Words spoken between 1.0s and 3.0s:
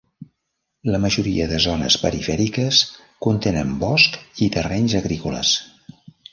majoria de zones perifèriques